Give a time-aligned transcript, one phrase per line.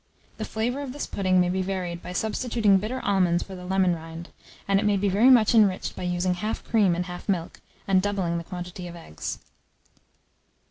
[0.37, 3.93] The flavour of this pudding may be varied by substituting bitter almonds for the lemon
[3.95, 4.29] rind;
[4.67, 8.01] and it may be very much enriched by using half cream and half milk, and
[8.01, 9.37] doubling the quantity of eggs.